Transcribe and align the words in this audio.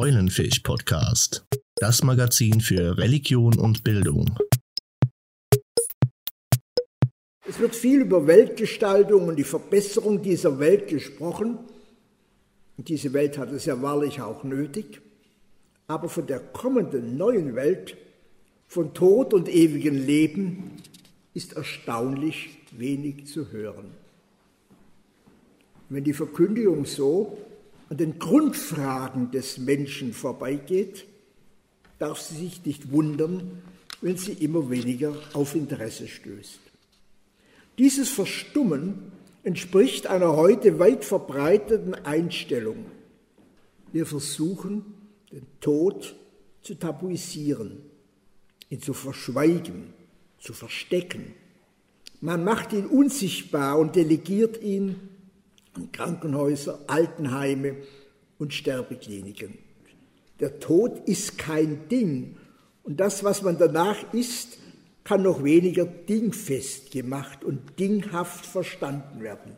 Eulenfisch 0.00 0.60
Podcast, 0.60 1.44
das 1.74 2.04
Magazin 2.04 2.60
für 2.60 2.96
Religion 2.96 3.58
und 3.58 3.82
Bildung. 3.82 4.26
Es 7.44 7.58
wird 7.58 7.74
viel 7.74 8.02
über 8.02 8.28
Weltgestaltung 8.28 9.26
und 9.26 9.34
die 9.34 9.42
Verbesserung 9.42 10.22
dieser 10.22 10.60
Welt 10.60 10.86
gesprochen. 10.86 11.58
Und 12.76 12.88
diese 12.88 13.12
Welt 13.12 13.38
hat 13.38 13.50
es 13.50 13.64
ja 13.64 13.82
wahrlich 13.82 14.20
auch 14.20 14.44
nötig. 14.44 15.00
Aber 15.88 16.08
von 16.08 16.28
der 16.28 16.38
kommenden 16.38 17.16
neuen 17.16 17.56
Welt, 17.56 17.96
von 18.68 18.94
Tod 18.94 19.34
und 19.34 19.48
ewigem 19.48 19.96
Leben, 19.96 20.76
ist 21.34 21.54
erstaunlich 21.54 22.50
wenig 22.70 23.26
zu 23.26 23.50
hören. 23.50 23.90
Wenn 25.88 26.04
die 26.04 26.12
Verkündigung 26.12 26.84
so 26.84 27.36
an 27.90 27.96
den 27.96 28.18
Grundfragen 28.18 29.30
des 29.30 29.58
Menschen 29.58 30.12
vorbeigeht, 30.12 31.06
darf 31.98 32.20
sie 32.20 32.36
sich 32.36 32.64
nicht 32.64 32.92
wundern, 32.92 33.62
wenn 34.00 34.16
sie 34.16 34.32
immer 34.32 34.70
weniger 34.70 35.16
auf 35.32 35.54
Interesse 35.54 36.06
stößt. 36.06 36.60
Dieses 37.78 38.08
Verstummen 38.10 39.12
entspricht 39.42 40.06
einer 40.06 40.36
heute 40.36 40.78
weit 40.78 41.04
verbreiteten 41.04 41.94
Einstellung. 41.94 42.86
Wir 43.92 44.04
versuchen, 44.04 44.84
den 45.32 45.46
Tod 45.60 46.14
zu 46.62 46.74
tabuisieren, 46.74 47.78
ihn 48.68 48.82
zu 48.82 48.92
verschweigen, 48.92 49.94
zu 50.38 50.52
verstecken. 50.52 51.34
Man 52.20 52.44
macht 52.44 52.72
ihn 52.72 52.86
unsichtbar 52.86 53.78
und 53.78 53.96
delegiert 53.96 54.60
ihn 54.62 54.96
an 55.78 55.92
Krankenhäuser, 55.92 56.80
Altenheime 56.86 57.76
und 58.38 58.52
Sterbekliniken. 58.52 59.58
Der 60.40 60.60
Tod 60.60 61.08
ist 61.08 61.38
kein 61.38 61.88
Ding 61.88 62.36
und 62.82 62.98
das, 63.00 63.24
was 63.24 63.42
man 63.42 63.58
danach 63.58 64.12
ist, 64.12 64.58
kann 65.04 65.22
noch 65.22 65.42
weniger 65.42 65.86
dingfest 65.86 66.90
gemacht 66.90 67.44
und 67.44 67.78
dinghaft 67.78 68.44
verstanden 68.44 69.22
werden. 69.22 69.56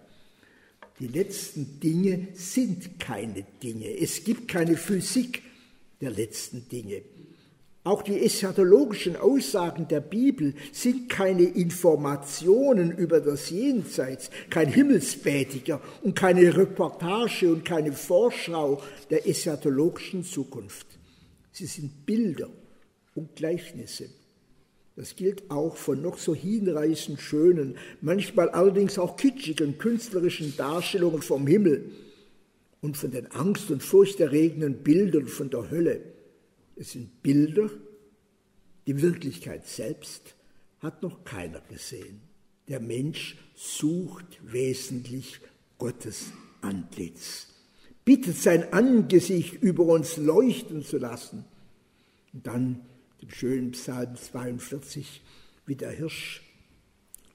Die 1.01 1.09
letzten 1.09 1.81
Dinge 1.81 2.29
sind 2.35 3.01
keine 3.01 3.45
Dinge. 3.63 3.99
Es 3.99 4.23
gibt 4.23 4.49
keine 4.49 4.77
Physik 4.77 5.43
der 6.01 6.11
letzten 6.11 6.69
Dinge. 6.69 7.03
Auch 7.83 8.03
die 8.03 8.23
eschatologischen 8.23 9.17
Aussagen 9.17 9.89
der 9.89 10.01
Bibel 10.01 10.55
sind 10.71 11.09
keine 11.09 11.45
Informationen 11.45 12.91
über 12.91 13.21
das 13.21 13.49
Jenseits, 13.49 14.31
kein 14.51 14.69
Himmelsbätiger 14.69 15.81
und 16.03 16.15
keine 16.15 16.55
Reportage 16.55 17.51
und 17.51 17.65
keine 17.65 17.93
Vorschau 17.93 18.83
der 19.09 19.27
eschatologischen 19.27 20.25
Zukunft. 20.25 20.87
Sie 21.53 21.65
sind 21.65 22.05
Bilder 22.05 22.51
und 23.15 23.35
Gleichnisse. 23.35 24.11
Das 24.95 25.17
gilt 25.17 25.51
auch 25.51 25.77
von 25.77 26.03
noch 26.03 26.19
so 26.19 26.35
hinreißend 26.35 27.19
schönen, 27.19 27.79
manchmal 28.03 28.51
allerdings 28.51 28.99
auch 28.99 29.17
kitschigen 29.17 29.79
künstlerischen 29.79 30.55
Darstellungen 30.55 31.23
vom 31.23 31.47
Himmel 31.47 31.91
und 32.83 32.99
von 32.99 33.11
den 33.11 33.27
angst- 33.29 33.71
und 33.71 33.83
furchterregenden 33.83 34.83
Bildern 34.83 35.29
von 35.29 35.49
der 35.49 35.71
Hölle. 35.71 36.03
Es 36.81 36.93
sind 36.93 37.23
Bilder, 37.23 37.69
die 38.87 39.03
Wirklichkeit 39.03 39.67
selbst 39.67 40.35
hat 40.79 41.03
noch 41.03 41.25
keiner 41.25 41.61
gesehen. 41.61 42.23
Der 42.69 42.81
Mensch 42.81 43.37
sucht 43.55 44.25
wesentlich 44.41 45.41
Gottes 45.77 46.33
Antlitz, 46.63 47.49
bittet 48.07 48.39
sein 48.39 48.73
Angesicht 48.73 49.63
über 49.63 49.85
uns 49.85 50.17
leuchten 50.17 50.83
zu 50.83 50.97
lassen. 50.97 51.45
Und 52.33 52.47
dann 52.47 52.81
dem 53.21 53.31
schönen 53.31 53.73
Psalm 53.73 54.17
42, 54.17 55.21
wie 55.67 55.77
der 55.77 55.91
Hirsch 55.91 56.41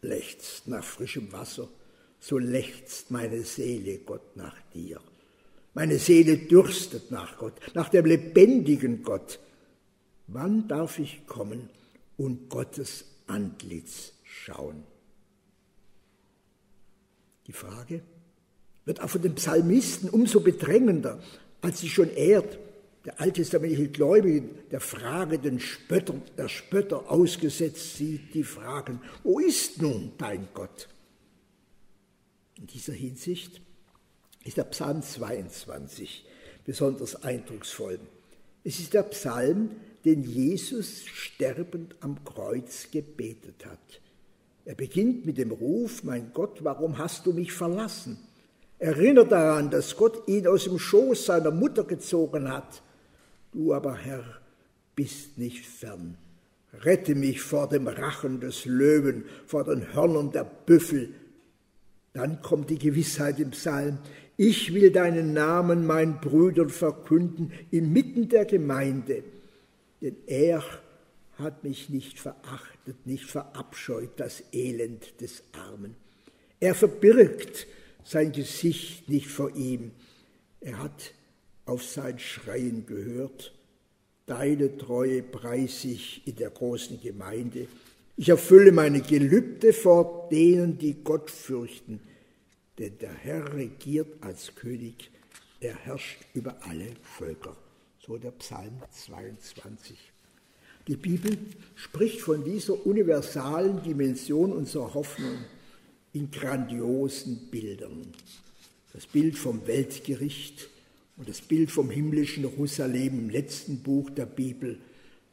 lechzt 0.02 0.68
nach 0.68 0.84
frischem 0.84 1.32
Wasser, 1.32 1.70
so 2.20 2.40
lechzt 2.40 3.12
meine 3.12 3.44
Seele 3.44 4.00
Gott 4.00 4.36
nach 4.36 4.60
dir. 4.72 5.00
Meine 5.76 6.00
Seele 6.00 6.38
dürstet 6.38 7.12
nach 7.12 7.38
Gott, 7.38 7.54
nach 7.74 7.90
dem 7.90 8.06
lebendigen 8.06 9.04
Gott. 9.04 9.40
Wann 10.28 10.70
darf 10.70 11.00
ich 11.00 11.28
kommen 11.28 11.70
und 12.18 12.50
Gottes 12.50 13.04
Antlitz 13.28 14.14
schauen? 14.24 14.84
Die 17.46 17.52
Frage 17.52 18.02
wird 18.86 19.02
auch 19.02 19.10
von 19.10 19.22
den 19.22 19.36
Psalmisten 19.36 20.10
umso 20.10 20.40
bedrängender, 20.40 21.22
als 21.60 21.82
sie 21.82 21.90
schon 21.90 22.10
ehrt, 22.10 22.58
der 23.04 23.20
alttestamentliche 23.20 23.90
Gläubige, 23.90 24.48
der 24.72 24.80
Frage 24.80 25.40
den 25.40 25.60
Spötter, 25.60 26.16
der 26.38 26.48
Spötter 26.48 27.12
ausgesetzt 27.12 27.98
sieht, 27.98 28.34
die 28.34 28.46
fragen, 28.46 29.02
wo 29.24 29.40
ist 29.40 29.82
nun 29.82 30.14
dein 30.18 30.48
Gott? 30.54 30.88
In 32.58 32.66
dieser 32.66 32.94
Hinsicht 32.94 33.62
ist 34.46 34.58
der 34.58 34.64
Psalm 34.66 35.02
22 35.02 36.26
besonders 36.64 37.22
eindrucksvoll. 37.24 38.00
Es 38.64 38.80
ist 38.80 38.94
der 38.94 39.04
Psalm, 39.04 39.72
den 40.06 40.24
Jesus 40.24 41.04
sterbend 41.06 41.96
am 42.00 42.24
Kreuz 42.24 42.90
gebetet 42.92 43.66
hat. 43.66 44.02
Er 44.64 44.76
beginnt 44.76 45.26
mit 45.26 45.38
dem 45.38 45.52
Ruf, 45.52 46.04
mein 46.04 46.32
Gott, 46.34 46.64
warum 46.64 46.98
hast 46.98 47.26
du 47.26 47.34
mich 47.34 47.52
verlassen? 47.52 48.18
Erinnert 48.80 49.32
daran, 49.32 49.70
dass 49.70 49.96
Gott 49.96 50.28
ihn 50.28 50.48
aus 50.48 50.66
dem 50.66 50.80
Schoß 50.80 51.26
seiner 51.26 51.52
Mutter 51.52 51.84
gezogen 51.84 52.52
hat. 52.52 52.82
Du 53.52 53.74
aber, 53.74 53.96
Herr, 53.96 54.24
bist 54.96 55.38
nicht 55.38 55.66
fern. 55.66 56.18
Rette 56.74 57.16
mich 57.16 57.42
vor 57.42 57.70
dem 57.70 57.88
Rachen 57.88 58.42
des 58.42 58.66
Löwen, 58.66 59.26
vor 59.46 59.64
den 59.64 59.94
Hörnern 59.94 60.32
der 60.32 60.44
Büffel. 60.44 61.14
Dann 62.14 62.42
kommt 62.42 62.70
die 62.70 62.80
Gewissheit 62.80 63.40
im 63.40 63.52
Psalm, 63.52 64.00
ich 64.38 64.74
will 64.74 64.92
deinen 64.92 65.34
Namen 65.34 65.86
meinen 65.86 66.20
Brüdern 66.20 66.70
verkünden 66.70 67.54
inmitten 67.72 68.28
der 68.28 68.46
Gemeinde, 68.46 69.24
denn 70.02 70.18
er 70.28 70.64
hat 71.38 71.64
mich 71.64 71.90
nicht 71.90 72.20
verachtet, 72.20 73.06
nicht 73.06 73.26
verabscheut 73.26 74.12
das 74.18 74.44
Elend 74.52 75.22
des 75.22 75.44
Armen. 75.54 75.96
Er 76.60 76.76
verbirgt 76.76 77.68
sein 78.04 78.32
Gesicht 78.32 79.10
nicht 79.10 79.28
vor 79.28 79.56
ihm. 79.56 79.92
Er 80.62 80.80
hat 80.80 81.14
auf 81.66 81.84
sein 81.84 82.20
Schreien 82.20 82.86
gehört. 82.86 83.54
Deine 84.26 84.78
Treue 84.78 85.22
preis 85.22 85.84
ich 85.86 86.26
in 86.26 86.36
der 86.36 86.50
großen 86.50 87.02
Gemeinde. 87.02 87.68
Ich 88.18 88.30
erfülle 88.30 88.72
meine 88.72 89.02
Gelübde 89.02 89.74
vor 89.74 90.30
denen, 90.32 90.78
die 90.78 91.04
Gott 91.04 91.30
fürchten 91.30 92.00
denn 92.78 92.98
der 93.00 93.14
Herr 93.14 93.54
regiert 93.54 94.22
als 94.22 94.56
König, 94.56 95.12
er 95.60 95.76
herrscht 95.76 96.20
über 96.34 96.58
alle 96.64 96.88
Völker. 97.02 97.56
So 98.00 98.18
der 98.18 98.32
Psalm 98.32 98.82
22. 98.92 99.98
Die 100.88 100.96
Bibel 100.96 101.38
spricht 101.76 102.22
von 102.22 102.44
dieser 102.44 102.86
universalen 102.86 103.82
Dimension 103.82 104.52
unserer 104.52 104.94
Hoffnung 104.94 105.38
in 106.14 106.30
grandiosen 106.30 107.50
Bildern. 107.50 108.14
Das 108.94 109.08
Bild 109.08 109.38
vom 109.38 109.66
Weltgericht 109.66 110.70
und 111.18 111.28
das 111.28 111.42
Bild 111.42 111.72
vom 111.72 111.90
himmlischen 111.90 112.44
Jerusalem 112.44 113.20
im 113.20 113.30
letzten 113.30 113.80
Buch 113.80 114.10
der 114.12 114.28
Bibel 114.28 114.78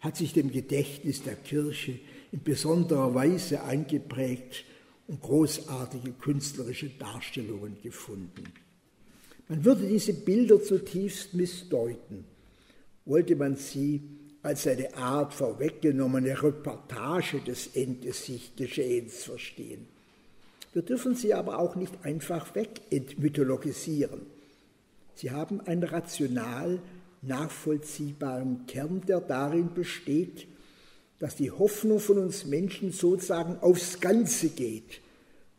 hat 0.01 0.17
sich 0.17 0.33
dem 0.33 0.51
Gedächtnis 0.51 1.23
der 1.23 1.37
Kirche 1.37 1.99
in 2.33 2.43
besonderer 2.43 3.15
Weise 3.15 3.63
eingeprägt 3.63 4.65
großartige 5.21 6.13
künstlerische 6.13 6.91
Darstellungen 6.91 7.77
gefunden. 7.83 8.45
Man 9.49 9.65
würde 9.65 9.87
diese 9.87 10.15
Bilder 10.15 10.63
zutiefst 10.63 11.35
missdeuten, 11.35 12.25
wollte 13.05 13.37
man 13.37 13.57
sie 13.57 14.03
als 14.43 14.67
eine 14.67 14.95
Art 14.97 15.35
vorweggenommene 15.35 16.43
Reportage 16.43 17.41
des 17.41 17.69
Endgesichtgeschehens 17.69 19.25
verstehen. 19.25 19.87
Wir 20.73 20.83
dürfen 20.83 21.15
sie 21.15 21.35
aber 21.35 21.59
auch 21.59 21.77
nicht 21.77 21.93
einfach 22.03 22.55
wegentmythologisieren. 22.55 24.23
Sie 25.15 25.31
haben 25.31 25.61
einen 25.61 25.85
rational 25.85 26.81
nachvollziehbaren 27.21 28.67
Kern, 28.67 29.03
der 29.07 29.21
darin 29.21 29.75
besteht, 29.75 30.47
dass 31.23 31.37
die 31.37 31.53
Hoffnung 31.53 32.01
von 32.01 32.19
uns 32.19 32.47
Menschen 32.47 32.91
sozusagen 32.91 33.57
aufs 33.61 34.01
Ganze 34.01 34.49
geht, 34.49 35.01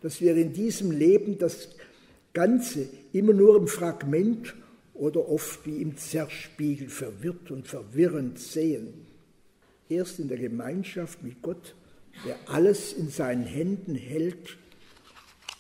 dass 0.01 0.19
wir 0.19 0.35
in 0.35 0.51
diesem 0.51 0.91
Leben 0.91 1.37
das 1.37 1.69
Ganze 2.33 2.89
immer 3.13 3.31
nur 3.31 3.55
im 3.55 3.69
Fragment 3.69 4.55
oder 4.93 5.29
oft 5.29 5.65
wie 5.65 5.81
im 5.81 5.95
Zerspiegel 5.95 6.89
verwirrt 6.89 7.49
und 7.49 7.65
verwirrend 7.65 8.39
sehen. 8.39 9.05
Erst 9.87 10.19
in 10.19 10.27
der 10.27 10.37
Gemeinschaft 10.37 11.23
mit 11.23 11.41
Gott, 11.41 11.75
der 12.25 12.35
alles 12.47 12.91
in 12.91 13.07
seinen 13.07 13.45
Händen 13.45 13.95
hält 13.95 14.57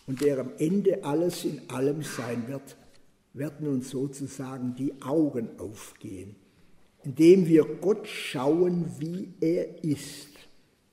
und 0.05 0.19
der 0.19 0.39
am 0.39 0.51
Ende 0.57 1.05
alles 1.05 1.45
in 1.45 1.61
allem 1.69 2.03
sein 2.03 2.49
wird, 2.49 2.75
werden 3.31 3.69
uns 3.69 3.91
sozusagen 3.91 4.75
die 4.75 5.01
Augen 5.01 5.57
aufgehen 5.59 6.35
indem 7.03 7.47
wir 7.47 7.63
Gott 7.63 8.07
schauen, 8.07 8.85
wie 8.99 9.33
er 9.41 9.83
ist. 9.83 10.29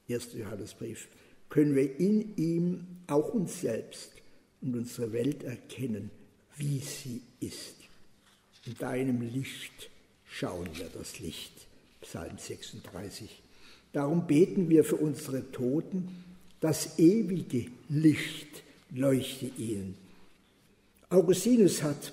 1. 0.08 0.34
Johannesbrief. 0.34 1.08
Können 1.48 1.74
wir 1.74 1.98
in 1.98 2.36
ihm 2.36 2.86
auch 3.06 3.34
uns 3.34 3.60
selbst 3.60 4.12
und 4.60 4.76
unsere 4.76 5.12
Welt 5.12 5.42
erkennen, 5.42 6.10
wie 6.56 6.78
sie 6.78 7.22
ist. 7.40 7.74
In 8.66 8.76
deinem 8.78 9.22
Licht 9.22 9.90
schauen 10.24 10.68
wir 10.74 10.88
das 10.92 11.18
Licht. 11.18 11.52
Psalm 12.02 12.38
36. 12.38 13.42
Darum 13.92 14.26
beten 14.26 14.68
wir 14.68 14.84
für 14.84 14.96
unsere 14.96 15.50
Toten, 15.50 16.24
das 16.60 16.98
ewige 16.98 17.66
Licht 17.88 18.62
leuchte 18.90 19.46
ihnen. 19.58 19.96
Augustinus 21.08 21.82
hat 21.82 22.12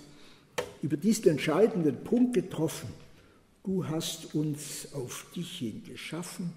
über 0.81 0.97
diesen 0.97 1.29
entscheidenden 1.29 2.03
Punkt 2.03 2.33
getroffen. 2.33 2.87
Du 3.67 3.85
hast 3.85 4.33
uns 4.33 4.87
auf 4.93 5.25
dich 5.35 5.57
hin 5.57 5.83
geschaffen 5.83 6.53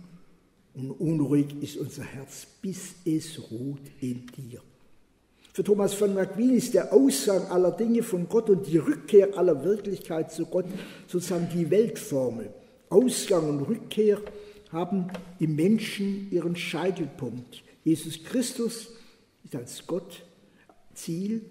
und 0.75 0.93
unruhig 0.93 1.61
ist 1.61 1.77
unser 1.77 2.05
Herz, 2.05 2.47
bis 2.63 2.95
es 3.05 3.51
ruht 3.51 3.81
in 4.01 4.29
dir. 4.29 4.61
Für 5.53 5.65
Thomas 5.65 5.93
von 5.93 6.17
Aquin 6.17 6.55
ist 6.55 6.73
der 6.73 6.93
Aussang 6.93 7.49
aller 7.49 7.73
Dinge 7.73 8.05
von 8.05 8.29
Gott 8.29 8.49
und 8.49 8.65
die 8.65 8.77
Rückkehr 8.77 9.37
aller 9.37 9.65
Wirklichkeit 9.65 10.31
zu 10.31 10.47
Gott 10.47 10.67
sozusagen 11.09 11.49
die 11.53 11.69
Weltformel. 11.69 12.55
Ausgang 12.91 13.49
und 13.49 13.63
Rückkehr 13.63 14.21
haben 14.71 15.09
im 15.41 15.57
Menschen 15.57 16.31
ihren 16.31 16.55
Scheitelpunkt. 16.55 17.65
Jesus 17.83 18.23
Christus 18.23 18.89
ist 19.43 19.57
als 19.57 19.85
Gott 19.85 20.23
Ziel, 20.95 21.45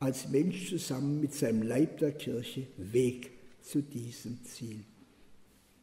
als 0.00 0.28
Mensch 0.28 0.70
zusammen 0.70 1.20
mit 1.20 1.34
seinem 1.34 1.62
Leib 1.62 1.98
der 1.98 2.10
Kirche 2.10 2.66
Weg 2.76 3.37
zu 3.68 3.82
diesem 3.82 4.42
Ziel. 4.44 4.82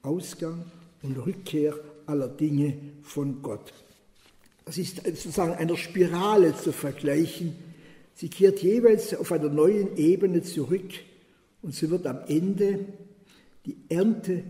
Ausgang 0.01 0.65
und 1.03 1.17
Rückkehr 1.17 1.75
aller 2.07 2.27
Dinge 2.27 2.77
von 3.03 3.43
Gott. 3.43 3.73
Das 4.65 4.79
ist 4.79 5.03
sozusagen 5.05 5.53
einer 5.53 5.77
Spirale 5.77 6.55
zu 6.55 6.71
vergleichen. 6.71 7.55
Sie 8.15 8.29
kehrt 8.29 8.63
jeweils 8.63 9.13
auf 9.13 9.31
einer 9.31 9.49
neuen 9.49 9.97
Ebene 9.97 10.41
zurück 10.41 10.93
und 11.61 11.75
sie 11.75 11.89
wird 11.91 12.07
am 12.07 12.21
Ende 12.27 12.85
die 13.67 13.77
Ernte 13.89 14.43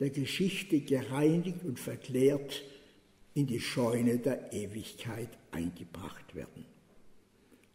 der 0.00 0.10
Geschichte 0.10 0.80
gereinigt 0.80 1.64
und 1.64 1.78
verklärt 1.78 2.62
in 3.34 3.46
die 3.46 3.60
Scheune 3.60 4.18
der 4.18 4.52
Ewigkeit 4.52 5.28
eingebracht 5.52 6.34
werden. 6.34 6.64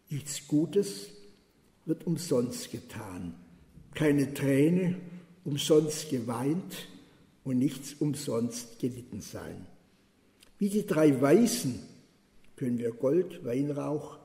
Nichts 0.09 0.45
Gutes 0.45 1.11
wird 1.85 2.05
umsonst 2.05 2.71
getan, 2.71 3.35
keine 3.95 4.33
Träne 4.33 4.97
umsonst 5.43 6.09
geweint 6.09 6.87
und 7.43 7.57
nichts 7.57 7.93
umsonst 7.95 8.79
gelitten 8.79 9.21
sein. 9.21 9.65
Wie 10.57 10.69
die 10.69 10.85
drei 10.85 11.19
Weißen 11.19 11.79
können 12.55 12.77
wir 12.77 12.91
Gold, 12.91 13.43
Weinrauch 13.43 14.19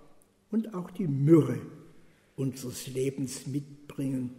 und 0.50 0.74
auch 0.74 0.90
die 0.90 1.06
Myrrhe 1.06 1.60
unseres 2.36 2.86
Lebens 2.86 3.46
mitbringen 3.46 4.30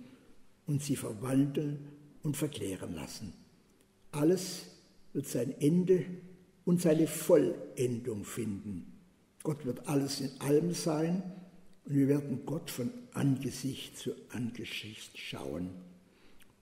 und 0.66 0.82
sie 0.82 0.96
verwandeln 0.96 1.80
und 2.24 2.38
verklären 2.38 2.94
lassen. 2.94 3.34
Alles 4.12 4.66
wird 5.14 5.28
sein 5.28 5.54
Ende 5.60 6.06
und 6.66 6.82
seine 6.82 7.08
Vollendung 7.08 8.24
finden. 8.24 8.94
Gott 9.44 9.66
wird 9.66 9.88
alles 9.88 10.22
in 10.22 10.30
allem 10.40 10.74
sein 10.74 11.24
und 11.86 11.96
wir 11.96 12.08
werden 12.08 12.46
Gott 12.46 12.70
von 12.70 12.92
Angesicht 13.14 13.98
zu 13.98 14.12
Angesicht 14.30 15.18
schauen 15.18 15.70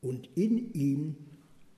und 0.02 0.30
in 0.36 0.74
ihm 0.74 1.16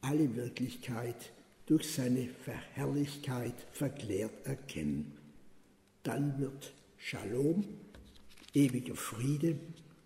alle 0.02 0.36
Wirklichkeit 0.36 1.32
durch 1.66 1.92
seine 1.94 2.28
Verherrlichkeit 2.44 3.56
verklärt 3.72 4.46
erkennen. 4.46 5.14
Dann 6.04 6.40
wird 6.40 6.74
Shalom, 6.98 7.66
ewiger 8.54 8.96
Friede 8.96 9.58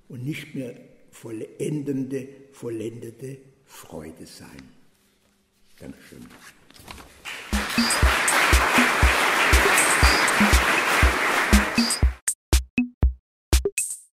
und 0.08 0.24
nicht 0.24 0.56
mehr 0.56 0.76
vollendende, 1.12 2.28
vollendete 2.54 3.38
Freude 3.66 4.26
sein. 4.26 4.70
Dankeschön. 5.80 6.26